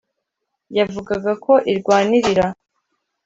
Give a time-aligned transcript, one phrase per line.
[0.77, 2.45] yavugaga ko irwanirira